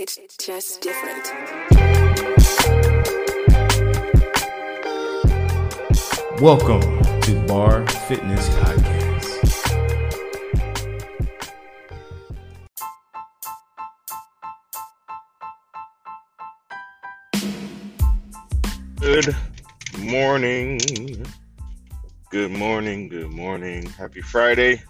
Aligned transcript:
It's 0.00 0.16
just 0.38 0.80
different. 0.80 1.26
Welcome 6.40 7.02
to 7.22 7.44
Bar 7.48 7.84
Fitness 8.06 8.48
Podcast. 8.48 9.26
Good 19.00 19.34
morning. 19.98 20.78
Good 22.30 22.52
morning. 22.52 23.08
Good 23.08 23.32
morning. 23.32 23.86
Happy 23.86 24.20
Friday. 24.20 24.80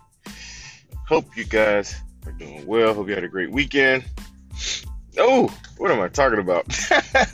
Hope 1.07 1.35
you 1.35 1.45
guys 1.45 1.97
are 2.27 2.33
doing 2.33 2.67
well. 2.67 2.93
Hope 2.93 3.09
you 3.09 3.15
had 3.15 3.25
a 3.25 3.29
great 3.29 3.51
weekend. 3.51 4.05
Oh, 5.17 5.53
what 5.79 5.91
am 5.91 6.01
I 6.01 6.09
talking 6.09 6.39
about? 6.39 6.73
Hope 6.87 7.29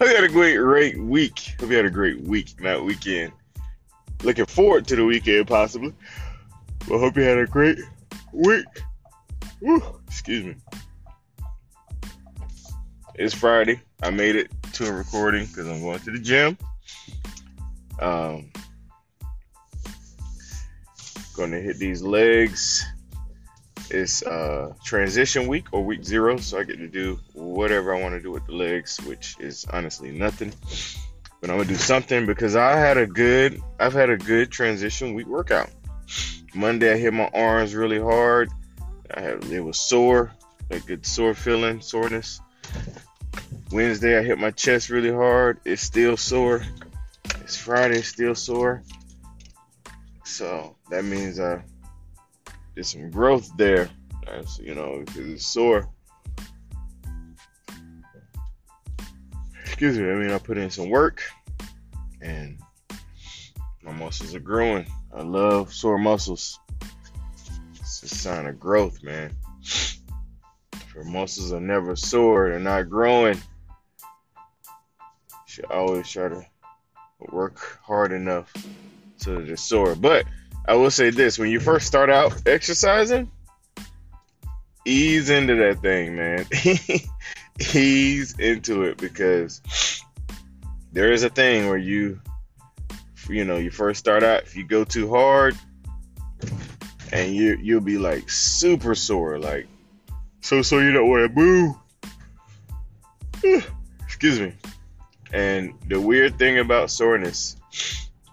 you 0.00 0.06
had 0.14 0.24
a 0.24 0.28
great, 0.28 0.56
great 0.56 0.98
week. 0.98 1.56
Hope 1.60 1.70
you 1.70 1.76
had 1.76 1.84
a 1.84 1.90
great 1.90 2.20
week, 2.22 2.60
not 2.60 2.84
weekend. 2.84 3.32
Looking 4.22 4.46
forward 4.46 4.86
to 4.88 4.96
the 4.96 5.04
weekend, 5.04 5.46
possibly. 5.46 5.92
Well, 6.88 6.98
hope 6.98 7.16
you 7.16 7.22
had 7.22 7.38
a 7.38 7.46
great 7.46 7.78
week. 8.32 8.64
Woo, 9.60 9.82
excuse 10.06 10.44
me. 10.44 10.56
It's 13.14 13.34
Friday. 13.34 13.80
I 14.02 14.10
made 14.10 14.36
it 14.36 14.50
to 14.74 14.88
a 14.88 14.92
recording 14.92 15.46
because 15.46 15.68
I'm 15.68 15.82
going 15.82 15.98
to 16.00 16.12
the 16.12 16.18
gym. 16.18 16.56
Um, 18.00 18.50
going 21.34 21.50
to 21.50 21.60
hit 21.60 21.78
these 21.78 22.02
legs. 22.02 22.86
It's 23.90 24.22
uh, 24.22 24.74
transition 24.84 25.46
week 25.46 25.66
or 25.72 25.82
week 25.82 26.04
zero, 26.04 26.36
so 26.36 26.58
I 26.58 26.64
get 26.64 26.78
to 26.78 26.88
do 26.88 27.18
whatever 27.32 27.94
I 27.94 28.00
want 28.00 28.14
to 28.14 28.20
do 28.20 28.30
with 28.30 28.46
the 28.46 28.52
legs, 28.52 28.98
which 29.06 29.36
is 29.40 29.64
honestly 29.72 30.10
nothing. 30.10 30.52
But 31.40 31.50
I'm 31.50 31.56
gonna 31.56 31.68
do 31.68 31.76
something 31.76 32.26
because 32.26 32.56
I 32.56 32.76
had 32.76 32.98
a 32.98 33.06
good, 33.06 33.62
I've 33.78 33.92
had 33.92 34.10
a 34.10 34.16
good 34.16 34.50
transition 34.50 35.14
week 35.14 35.26
workout. 35.26 35.70
Monday 36.54 36.92
I 36.92 36.96
hit 36.96 37.14
my 37.14 37.30
arms 37.32 37.74
really 37.74 38.00
hard. 38.00 38.50
I 39.14 39.20
had 39.20 39.44
it 39.44 39.60
was 39.60 39.78
sore, 39.78 40.32
a 40.70 40.80
good 40.80 41.06
sore 41.06 41.34
feeling, 41.34 41.80
soreness. 41.80 42.40
Wednesday 43.70 44.18
I 44.18 44.22
hit 44.22 44.38
my 44.38 44.50
chest 44.50 44.90
really 44.90 45.12
hard. 45.12 45.60
It's 45.64 45.82
still 45.82 46.16
sore. 46.16 46.62
It's 47.40 47.56
Friday, 47.56 48.02
still 48.02 48.34
sore. 48.34 48.82
So 50.24 50.76
that 50.90 51.04
means 51.04 51.38
uh 51.38 51.62
there's 52.78 52.92
some 52.92 53.10
growth 53.10 53.50
there. 53.56 53.90
As, 54.28 54.60
you 54.60 54.72
know, 54.72 55.02
because 55.04 55.28
it's 55.28 55.44
sore. 55.44 55.88
Excuse 59.64 59.98
me, 59.98 60.08
I 60.08 60.14
mean 60.14 60.30
I 60.30 60.38
put 60.38 60.58
in 60.58 60.70
some 60.70 60.88
work 60.88 61.20
and 62.22 62.60
my 63.82 63.90
muscles 63.90 64.32
are 64.36 64.40
growing. 64.40 64.86
I 65.12 65.22
love 65.22 65.74
sore 65.74 65.98
muscles. 65.98 66.60
It's 67.80 68.00
a 68.04 68.08
sign 68.08 68.46
of 68.46 68.60
growth, 68.60 69.02
man. 69.02 69.34
If 69.60 70.94
your 70.94 71.02
muscles 71.02 71.52
are 71.52 71.60
never 71.60 71.96
sore, 71.96 72.50
they're 72.50 72.60
not 72.60 72.88
growing 72.88 73.40
should 75.46 75.64
always 75.64 76.08
try 76.08 76.28
to 76.28 76.46
work 77.32 77.80
hard 77.82 78.12
enough 78.12 78.52
so 79.16 79.34
that 79.34 79.48
it's 79.48 79.64
sore. 79.64 79.96
But 79.96 80.26
I 80.68 80.74
will 80.74 80.90
say 80.90 81.08
this 81.08 81.38
when 81.38 81.50
you 81.50 81.60
first 81.60 81.86
start 81.86 82.10
out 82.10 82.42
exercising, 82.46 83.30
ease 84.84 85.30
into 85.30 85.54
that 85.54 85.80
thing, 85.80 86.14
man. 86.14 86.44
ease 87.74 88.38
into 88.38 88.82
it 88.82 88.98
because 88.98 89.62
there 90.92 91.10
is 91.10 91.24
a 91.24 91.30
thing 91.30 91.68
where 91.68 91.78
you 91.78 92.20
you 93.30 93.46
know, 93.46 93.56
you 93.56 93.70
first 93.70 93.98
start 93.98 94.22
out, 94.22 94.42
if 94.42 94.56
you 94.56 94.64
go 94.66 94.84
too 94.84 95.08
hard 95.08 95.56
and 97.12 97.34
you 97.34 97.58
you'll 97.62 97.80
be 97.80 97.96
like 97.96 98.28
super 98.28 98.94
sore, 98.94 99.38
like 99.38 99.66
so 100.42 100.60
so 100.60 100.80
you 100.80 100.92
don't 100.92 101.08
want 101.08 101.34
to 101.34 101.40
move. 101.40 101.76
Excuse 104.04 104.38
me. 104.38 104.52
And 105.32 105.72
the 105.86 105.98
weird 105.98 106.38
thing 106.38 106.58
about 106.58 106.90
soreness, 106.90 107.56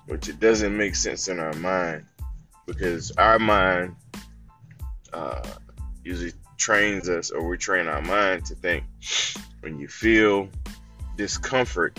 which 0.07 0.28
it 0.28 0.41
doesn't 0.41 0.75
make 0.75 0.96
sense 0.96 1.29
in 1.29 1.40
our 1.40 1.53
mind, 1.53 2.06
because 2.66 3.12
our 3.12 3.40
mind 3.40 3.96
uh, 5.14 5.42
usually 6.03 6.34
trains 6.58 7.09
us, 7.09 7.31
or 7.31 7.48
we 7.48 7.58
train 7.58 7.88
our 7.88 8.02
mind 8.02 8.46
to 8.46 8.56
think 8.56 8.84
when 9.62 9.80
you 9.80 9.88
feel 9.88 10.50
discomfort, 11.16 11.98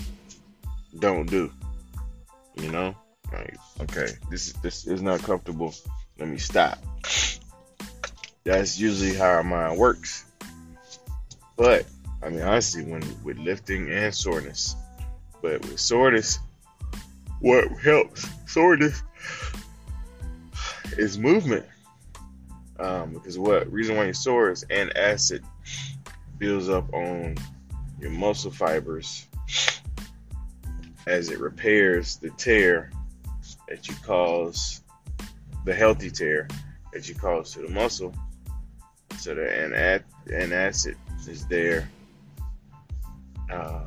don't 0.99 1.29
do. 1.29 1.51
You 2.57 2.73
know, 2.73 2.97
like 3.33 3.57
okay, 3.83 4.09
this 4.31 4.53
this 4.55 4.87
is 4.87 5.03
not 5.03 5.23
comfortable. 5.23 5.75
Let 6.19 6.29
me 6.29 6.39
stop. 6.39 6.79
That's 8.45 8.79
usually 8.79 9.15
how 9.15 9.27
our 9.27 9.43
mind 9.43 9.79
works. 9.79 10.25
But 11.57 11.87
I 12.23 12.31
mean, 12.31 12.43
honestly, 12.43 12.85
when 12.85 13.03
with 13.23 13.39
lifting 13.39 13.91
and 13.91 14.15
soreness, 14.15 14.75
but 15.43 15.61
with 15.63 15.79
soreness, 15.79 16.39
what 17.41 17.69
helps 17.83 18.27
soreness 18.47 19.03
is 20.97 21.19
movement. 21.19 21.67
Um, 22.79 23.15
because 23.15 23.39
what 23.39 23.71
reason 23.73 23.97
why 23.97 24.05
sore 24.13 24.51
is 24.51 24.65
lactic 24.71 24.97
acid 24.97 25.45
builds 26.39 26.69
up 26.69 26.93
on 26.93 27.37
your 27.99 28.11
muscle 28.11 28.51
fibers 28.51 29.27
as 31.07 31.31
it 31.31 31.41
repairs 31.41 32.17
the 32.17 32.31
tear 32.31 32.91
that 33.69 33.89
you 33.89 33.95
cause 34.05 34.83
the 35.65 35.75
healthy 35.75 36.11
tear 36.11 36.49
that 36.93 37.09
you 37.09 37.15
cause 37.15 37.53
to 37.53 37.63
the 37.63 37.69
muscle. 37.69 38.15
So 39.19 39.35
the 39.35 39.43
lactic 39.65 40.53
acid 40.53 40.97
is 41.27 41.47
there. 41.47 41.89
Uh, 43.51 43.87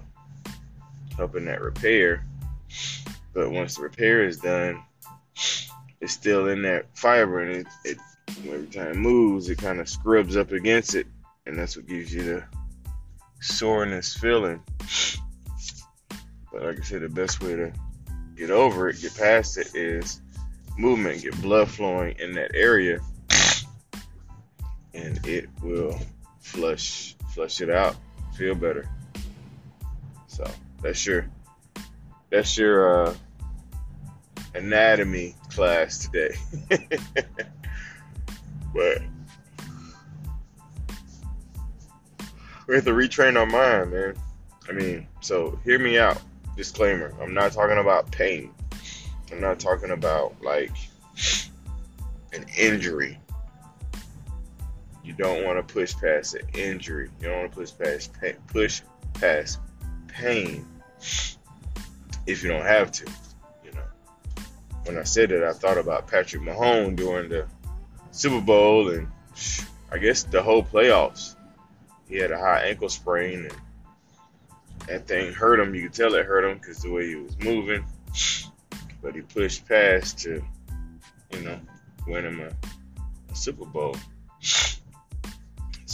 helping 1.20 1.44
that 1.44 1.62
repair. 1.62 2.26
But 3.34 3.52
once 3.52 3.76
the 3.76 3.84
repair 3.84 4.24
is 4.24 4.38
done, 4.38 4.82
it's 6.02 6.14
still 6.14 6.48
in 6.48 6.62
that 6.64 6.86
fiber, 6.94 7.42
and 7.42 7.58
it, 7.58 7.68
it 7.84 7.98
every 8.48 8.68
time 8.68 8.92
it 8.92 8.96
moves, 8.96 9.50
it 9.50 9.58
kind 9.58 9.80
of 9.80 9.90
scrubs 9.90 10.38
up 10.38 10.52
against 10.52 10.96
it, 10.96 11.08
and 11.46 11.58
that's 11.58 11.76
what 11.76 11.88
gives 11.88 12.14
you 12.14 12.24
the 12.24 12.44
soreness 13.42 14.16
feeling. 14.16 14.62
But 16.52 16.64
like 16.64 16.80
I 16.80 16.84
said, 16.84 17.02
the 17.02 17.10
best 17.10 17.44
way 17.44 17.56
to 17.56 17.72
get 18.36 18.50
over 18.50 18.90
it, 18.90 19.02
get 19.02 19.16
past 19.16 19.58
it, 19.58 19.76
is 19.76 20.22
movement, 20.78 21.22
get 21.22 21.40
blood 21.42 21.70
flowing 21.70 22.16
in 22.20 22.34
that 22.34 22.52
area, 22.56 23.00
and 24.94 25.26
it 25.26 25.50
will 25.62 26.00
flush 26.40 27.16
flush 27.34 27.62
it 27.62 27.70
out, 27.70 27.96
feel 28.36 28.56
better. 28.56 28.90
So. 30.28 30.50
That's 30.82 31.06
your 31.06 31.30
that's 32.30 32.58
your 32.58 33.08
uh, 33.08 33.16
anatomy 34.56 35.36
class 35.50 36.08
today. 36.08 36.36
but 38.74 39.02
we 42.68 42.76
have 42.76 42.86
to 42.86 42.92
retrain 42.92 43.38
our 43.38 43.46
mind, 43.46 43.92
man. 43.92 44.16
I 44.70 44.72
mean, 44.74 45.08
so 45.22 45.60
hear 45.64 45.80
me 45.80 45.98
out. 45.98 46.22
Disclaimer: 46.56 47.14
I'm 47.22 47.34
not 47.34 47.52
talking 47.52 47.78
about 47.78 48.12
pain. 48.12 48.54
I'm 49.32 49.42
not 49.42 49.60
talking 49.60 49.92
about 49.92 50.36
like 50.42 50.72
an 52.34 52.46
injury. 52.58 53.20
You 55.04 55.14
don't 55.14 55.44
want 55.44 55.66
to 55.66 55.74
push 55.74 55.96
past 55.96 56.36
an 56.36 56.48
injury. 56.54 57.10
You 57.20 57.30
don't 57.30 57.40
want 57.40 57.52
to 57.52 57.58
push 57.58 57.72
past 57.78 58.12
push 58.48 58.82
past 59.14 59.60
pain 60.08 60.66
if 62.28 62.44
you 62.44 62.50
don't 62.50 62.66
have 62.66 62.92
to. 62.92 63.12
When 64.90 64.98
I 64.98 65.04
said 65.04 65.30
that, 65.30 65.44
I 65.44 65.54
thought 65.54 65.78
about 65.78 66.08
Patrick 66.08 66.42
Mahomes 66.42 66.96
during 66.96 67.30
the 67.30 67.46
Super 68.10 68.42
Bowl 68.42 68.90
and 68.90 69.08
I 69.92 70.00
guess 70.00 70.24
the 70.24 70.42
whole 70.42 70.64
playoffs. 70.64 71.36
He 72.08 72.18
had 72.18 72.32
a 72.32 72.40
high 72.40 72.62
ankle 72.62 72.90
sprain 72.90 73.46
and 73.46 73.56
that 74.88 75.08
thing 75.08 75.32
hurt 75.32 75.60
him. 75.60 75.76
You 75.76 75.84
could 75.84 75.94
tell 75.94 76.16
it 76.16 76.26
hurt 76.26 76.44
him 76.44 76.58
because 76.58 76.82
the 76.82 76.90
way 76.90 77.08
he 77.08 77.16
was 77.18 77.38
moving. 77.38 77.86
But 79.04 79.14
he 79.14 79.22
pushed 79.22 79.68
past 79.68 80.18
to, 80.22 80.44
you 81.34 81.42
know, 81.42 81.60
win 82.08 82.26
him 82.26 82.40
a, 82.40 82.48
a 83.32 83.36
Super 83.36 83.66
Bowl. 83.66 83.96
He's 84.40 84.80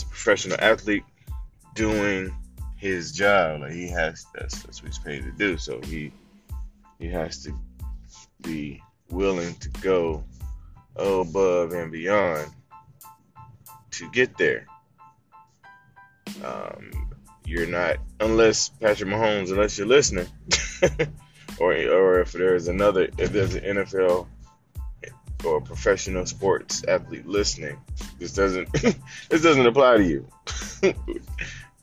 a 0.00 0.06
professional 0.06 0.56
athlete 0.58 1.04
doing 1.74 2.34
his 2.78 3.12
job. 3.12 3.60
Like 3.60 3.72
he 3.72 3.88
has 3.88 4.24
that's 4.32 4.62
that's 4.62 4.82
what 4.82 4.86
he's 4.86 4.98
paid 4.98 5.22
to 5.24 5.32
do. 5.32 5.58
So 5.58 5.82
he 5.82 6.12
he 6.98 7.08
has 7.08 7.42
to 7.42 7.52
be 8.40 8.80
willing 9.10 9.54
to 9.56 9.68
go 9.68 10.24
above 10.96 11.72
and 11.72 11.92
beyond 11.92 12.50
to 13.92 14.10
get 14.10 14.36
there. 14.36 14.66
Um, 16.44 16.90
you're 17.44 17.66
not, 17.66 17.96
unless 18.20 18.68
Patrick 18.68 19.08
Mahomes, 19.08 19.50
unless 19.50 19.78
you're 19.78 19.86
listening, 19.86 20.26
or 21.58 21.72
or 21.72 22.20
if 22.20 22.32
there's 22.32 22.68
another, 22.68 23.08
if 23.18 23.32
there's 23.32 23.54
an 23.54 23.62
NFL 23.62 24.26
or 25.44 25.60
professional 25.60 26.26
sports 26.26 26.84
athlete 26.86 27.26
listening, 27.26 27.78
this 28.18 28.32
doesn't 28.32 28.72
this 29.30 29.42
doesn't 29.42 29.66
apply 29.66 29.98
to 29.98 30.04
you. 30.04 30.26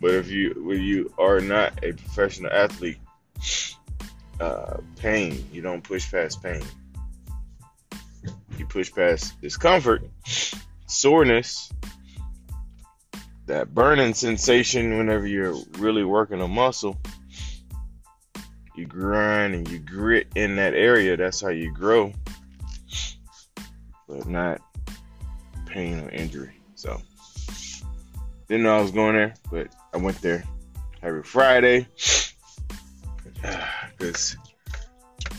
but 0.01 0.11
if 0.11 0.29
you 0.29 0.53
when 0.63 0.81
you 0.81 1.13
are 1.17 1.39
not 1.39 1.83
a 1.83 1.93
professional 1.93 2.51
athlete, 2.51 2.99
uh, 4.39 4.77
pain 4.97 5.47
you 5.51 5.61
don't 5.61 5.83
push 5.83 6.11
past 6.11 6.43
pain. 6.43 6.63
Push 8.73 8.91
past 8.93 9.39
discomfort, 9.39 10.03
soreness, 10.87 11.71
that 13.45 13.73
burning 13.73 14.13
sensation 14.13 14.97
whenever 14.97 15.25
you're 15.27 15.55
really 15.77 16.03
working 16.03 16.41
a 16.41 16.47
muscle. 16.47 16.99
You 18.75 18.87
grind 18.87 19.53
and 19.53 19.69
you 19.69 19.79
grit 19.79 20.27
in 20.35 20.55
that 20.57 20.73
area. 20.73 21.15
That's 21.15 21.39
how 21.39 21.49
you 21.49 21.71
grow 21.71 22.11
but 24.07 24.27
not 24.27 24.61
pain 25.65 25.99
or 25.99 26.09
injury. 26.09 26.59
So 26.75 27.01
didn't 28.47 28.63
know 28.63 28.77
I 28.77 28.81
was 28.81 28.91
going 28.91 29.15
there, 29.15 29.33
but 29.51 29.67
I 29.93 29.97
went 29.97 30.21
there 30.21 30.43
every 31.01 31.23
Friday 31.23 31.87
because 33.97 34.37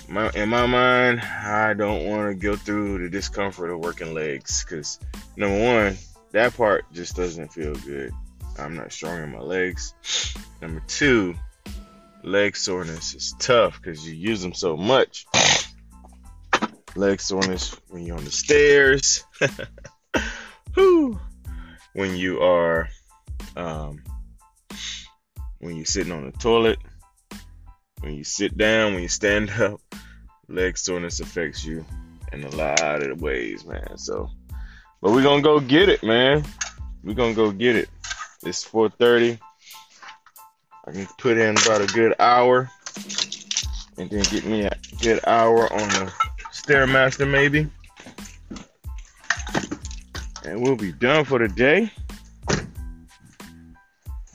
my 0.08 0.30
in 0.34 0.48
my 0.48 0.66
mind 0.66 1.20
I 1.20 1.74
don't 1.74 2.06
want 2.06 2.28
to 2.28 2.34
go 2.34 2.56
through 2.56 2.98
the 2.98 3.08
discomfort 3.08 3.70
of 3.70 3.80
working 3.80 4.14
legs 4.14 4.64
because 4.64 4.98
number 5.36 5.62
one 5.62 5.96
that 6.34 6.56
part 6.56 6.84
just 6.92 7.14
doesn't 7.14 7.52
feel 7.52 7.74
good. 7.76 8.12
I'm 8.58 8.74
not 8.74 8.92
strong 8.92 9.22
in 9.22 9.30
my 9.30 9.38
legs. 9.38 9.94
Number 10.60 10.82
two, 10.88 11.36
leg 12.24 12.56
soreness 12.56 13.14
is 13.14 13.34
tough 13.38 13.80
because 13.80 14.06
you 14.06 14.14
use 14.14 14.42
them 14.42 14.52
so 14.52 14.76
much 14.76 15.26
leg 16.96 17.20
soreness 17.20 17.76
when 17.88 18.04
you're 18.04 18.16
on 18.16 18.24
the 18.24 18.32
stairs, 18.32 19.24
when 20.74 22.16
you 22.16 22.40
are, 22.40 22.88
um, 23.56 24.02
when 25.60 25.76
you're 25.76 25.84
sitting 25.84 26.12
on 26.12 26.26
the 26.26 26.32
toilet, 26.32 26.78
when 28.00 28.14
you 28.14 28.24
sit 28.24 28.56
down, 28.56 28.94
when 28.94 29.02
you 29.02 29.08
stand 29.08 29.50
up, 29.58 29.80
leg 30.48 30.76
soreness 30.76 31.20
affects 31.20 31.64
you 31.64 31.84
in 32.32 32.44
a 32.44 32.50
lot 32.50 33.02
of 33.02 33.20
ways, 33.20 33.64
man. 33.64 33.96
So, 33.96 34.30
but 35.00 35.12
we're 35.12 35.22
gonna 35.22 35.42
go 35.42 35.60
get 35.60 35.88
it, 35.88 36.02
man. 36.02 36.44
We're 37.02 37.14
gonna 37.14 37.34
go 37.34 37.50
get 37.50 37.76
it. 37.76 37.88
It's 38.42 38.64
4:30. 38.64 39.38
I 40.86 40.92
can 40.92 41.06
put 41.18 41.38
in 41.38 41.56
about 41.56 41.80
a 41.80 41.86
good 41.86 42.14
hour, 42.18 42.70
and 43.96 44.10
then 44.10 44.22
get 44.24 44.44
me 44.44 44.64
a 44.64 44.76
good 45.00 45.20
hour 45.26 45.72
on 45.72 45.88
the 45.88 46.12
Stairmaster 46.52 47.28
maybe. 47.28 47.70
And 50.44 50.62
we'll 50.62 50.76
be 50.76 50.92
done 50.92 51.24
for 51.24 51.38
the 51.38 51.48
day. 51.48 51.90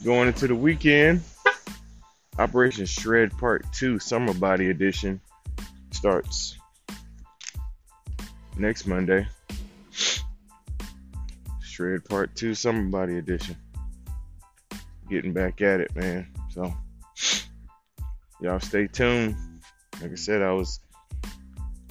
Going 0.04 0.28
into 0.28 0.48
the 0.48 0.54
weekend. 0.54 1.22
Operation 2.40 2.86
Shred 2.86 3.36
Part 3.36 3.70
2 3.74 3.98
Summer 3.98 4.32
Body 4.32 4.70
Edition 4.70 5.20
starts 5.90 6.56
next 8.56 8.86
Monday. 8.86 9.28
Shred 11.62 12.02
Part 12.06 12.34
2 12.36 12.54
Summer 12.54 12.84
Body 12.84 13.18
Edition. 13.18 13.56
Getting 15.10 15.34
back 15.34 15.60
at 15.60 15.80
it, 15.80 15.94
man. 15.94 16.28
So, 16.48 16.72
y'all 18.40 18.58
stay 18.58 18.86
tuned. 18.86 19.36
Like 20.00 20.12
I 20.12 20.14
said, 20.14 20.40
I 20.40 20.52
was 20.52 20.80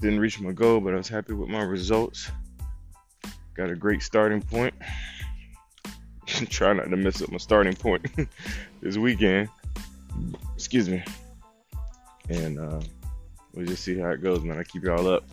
didn't 0.02 0.20
reach 0.20 0.40
my 0.40 0.52
goal, 0.52 0.80
but 0.80 0.96
I 0.96 0.98
was 0.98 1.10
happy 1.10 1.34
with 1.34 1.50
my 1.50 1.62
results. 1.62 2.32
Got 3.54 3.70
a 3.70 3.76
great 3.76 4.02
starting 4.02 4.42
point. 4.42 4.74
Try 6.26 6.74
not 6.74 6.90
to 6.90 6.98
mess 6.98 7.22
up 7.22 7.30
my 7.30 7.38
starting 7.38 7.76
point 7.76 8.04
this 8.82 8.98
weekend. 8.98 9.50
Excuse 10.56 10.90
me. 10.90 11.04
And 12.30 12.60
uh, 12.60 12.82
we'll 13.54 13.66
just 13.66 13.84
see 13.84 13.98
how 13.98 14.10
it 14.10 14.22
goes, 14.22 14.44
man. 14.44 14.58
I 14.58 14.64
keep 14.64 14.84
y'all 14.84 15.08
up. 15.08 15.24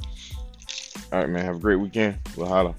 All 1.13 1.21
right, 1.21 1.29
man. 1.29 1.45
Have 1.45 1.57
a 1.57 1.61
great 1.61 1.77
weekend. 1.77 2.19
We'll 2.37 2.49
holla. 2.49 2.75